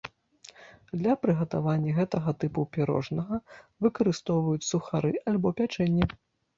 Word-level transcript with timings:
Для 1.01 1.13
прыгатавання 1.25 1.91
гэтага 1.99 2.35
тыпу 2.45 2.67
пірожнага 2.79 3.35
выкарыстоўваюць 3.85 4.69
сухары 4.73 5.17
альбо 5.31 5.57
пячэнне. 5.63 6.15